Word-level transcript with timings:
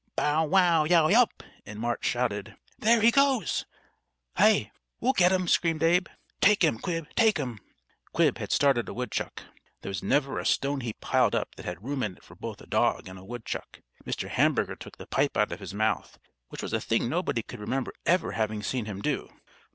Bow 0.15 0.43
wow 0.45 0.83
yow 0.83 1.09
yelp! 1.09 1.43
and 1.63 1.79
Mart 1.79 2.03
shouted: 2.03 2.55
"There 2.79 3.01
he 3.01 3.11
goes!" 3.11 3.67
"Hi! 4.35 4.71
We'll 4.99 5.13
get 5.13 5.31
him!" 5.31 5.47
screamed 5.47 5.83
Abe. 5.83 6.07
"Take 6.39 6.63
him, 6.63 6.79
Quib! 6.79 7.05
Take 7.13 7.37
him!" 7.37 7.59
Quib 8.11 8.39
had 8.39 8.51
started 8.51 8.89
a 8.89 8.95
woodchuck. 8.95 9.43
There 9.83 9.91
was 9.91 10.01
never 10.01 10.39
a 10.39 10.45
stone 10.47 10.81
heap 10.81 11.01
piled 11.01 11.35
up 11.35 11.53
that 11.53 11.65
had 11.67 11.83
room 11.83 12.01
in 12.01 12.17
it 12.17 12.23
for 12.23 12.33
both 12.33 12.61
a 12.61 12.65
dog 12.65 13.07
and 13.07 13.19
a 13.19 13.23
woodchuck. 13.23 13.81
Mr. 14.03 14.27
Hamburger 14.29 14.75
took 14.75 14.97
the 14.97 15.05
pipe 15.05 15.37
out 15.37 15.51
of 15.51 15.59
his 15.59 15.75
mouth, 15.75 16.17
which 16.49 16.63
was 16.63 16.73
a 16.73 16.81
thing 16.81 17.07
nobody 17.07 17.43
could 17.43 17.59
remember 17.59 17.93
ever 18.07 18.31
having 18.31 18.63
seen 18.63 18.85
him 18.85 19.03
do. 19.03 19.29